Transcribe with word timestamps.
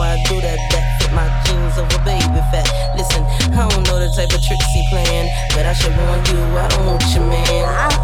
I 0.00 0.22
do 0.24 0.40
that. 0.40 0.58
That 0.72 0.84
fit 1.00 1.12
my 1.12 1.28
jeans 1.44 1.78
over 1.78 1.98
baby 2.04 2.40
fat. 2.50 2.66
Listen, 2.96 3.22
I 3.52 3.68
don't 3.68 3.86
know 3.86 3.98
the 3.98 4.10
type 4.10 4.32
of 4.32 4.42
tricks 4.42 4.66
he 4.72 4.86
playing, 4.88 5.30
but 5.54 5.66
I 5.66 5.72
should 5.72 5.96
warn 5.96 6.20
you, 6.26 6.38
I 6.56 6.68
don't 6.68 6.86
want 6.86 7.02
your 7.14 7.26
man. 7.26 7.64
I 7.64 8.03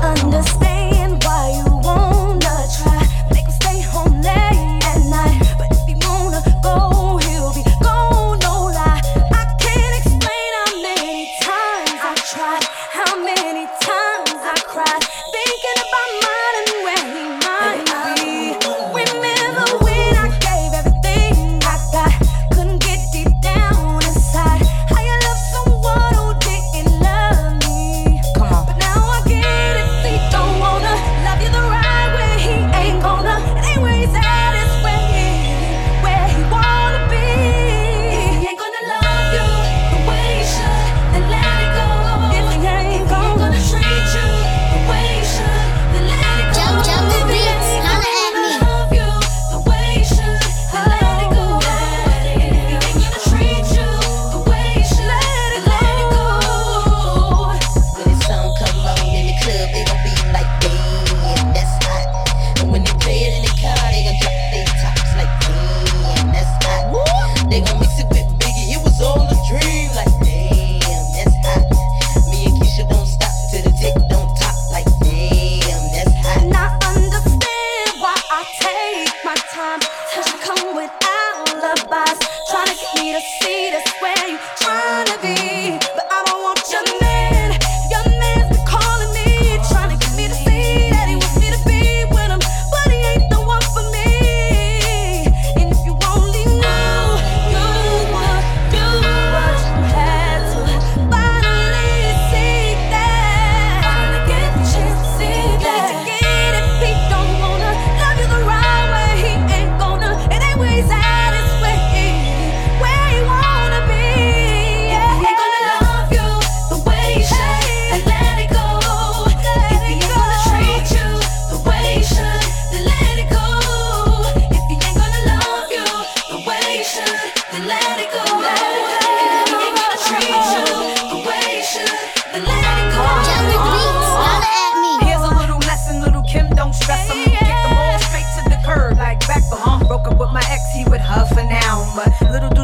see. 83.21 83.60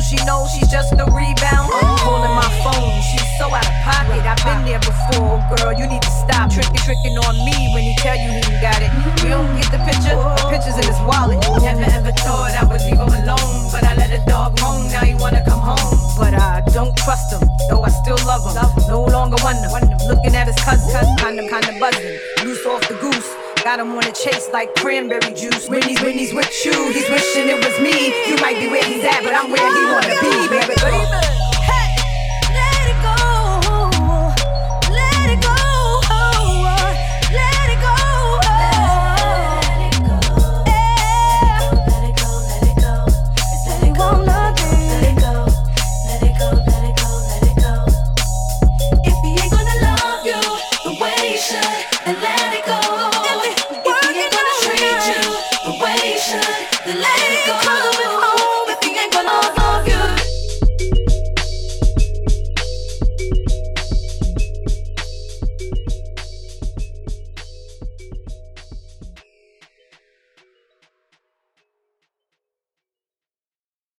She 0.07 0.15
knows 0.23 0.55
she's 0.55 0.71
just 0.71 0.95
a 0.95 1.03
rebound. 1.11 1.67
I'm 1.67 1.99
calling 1.99 2.31
my 2.31 2.47
phone. 2.63 2.95
She's 3.03 3.27
so 3.43 3.51
out 3.51 3.67
of 3.67 3.75
pocket. 3.83 4.23
I've 4.23 4.39
been 4.47 4.63
there 4.63 4.79
before, 4.79 5.43
girl. 5.51 5.75
You 5.75 5.91
need 5.91 6.03
to 6.03 6.13
stop 6.23 6.47
tricking, 6.47 6.79
tricking 6.79 7.19
on 7.19 7.35
me 7.43 7.75
when 7.75 7.83
he 7.83 7.93
tell 7.99 8.15
you 8.15 8.31
he 8.31 8.39
ain't 8.39 8.63
got 8.63 8.79
it. 8.87 8.91
You 9.19 9.35
don't 9.35 9.51
get 9.59 9.67
the 9.75 9.83
picture. 9.83 10.15
The 10.15 10.47
picture's 10.47 10.79
in 10.79 10.87
his 10.87 11.03
wallet. 11.03 11.43
Never 11.59 11.91
ever 11.91 12.13
thought 12.23 12.55
I 12.55 12.63
would 12.63 12.79
leave 12.87 13.03
him 13.03 13.19
alone, 13.19 13.67
but 13.75 13.83
I 13.83 13.99
let 13.99 14.15
a 14.15 14.23
dog 14.31 14.57
home. 14.61 14.87
Now 14.95 15.03
he 15.03 15.19
wanna 15.19 15.43
come 15.43 15.59
home, 15.59 15.99
but 16.15 16.39
I 16.39 16.63
don't 16.71 16.97
trust 17.03 17.35
him. 17.35 17.43
Though 17.69 17.83
I 17.83 17.91
still 17.91 18.19
love 18.31 18.47
him. 18.47 18.55
No 18.87 19.11
longer 19.11 19.43
wonder. 19.43 19.67
Looking 20.07 20.39
at 20.39 20.47
his 20.47 20.57
cousin, 20.63 21.03
kind 21.19 21.41
of, 21.41 21.51
kind 21.51 21.67
of 21.67 21.81
buzzing. 21.83 22.15
Loose 22.47 22.65
off 22.65 22.87
the 22.87 22.95
goose. 23.03 23.46
Got 23.67 23.81
him 23.81 23.91
on 23.99 24.05
a 24.05 24.13
chase 24.13 24.49
like 24.53 24.77
cranberry 24.77 25.35
juice. 25.35 25.69
When 25.69 25.83
he's, 25.83 26.01
when 26.01 26.13
he's 26.13 26.33
with 26.33 26.65
you, 26.65 26.71
he's 26.93 27.11
wishing 27.11 27.49
it 27.49 27.59
was 27.59 27.75
me. 27.83 28.15
You 28.31 28.37
might 28.39 28.55
be 28.61 28.69
where 28.69 28.85
he's 28.85 29.03
at, 29.03 29.25
but 29.25 29.35
I'm 29.35 29.51
where 29.51 29.59
he 29.59 29.85
wanna 29.91 30.15
be, 30.23 30.47
baby. 30.55 30.66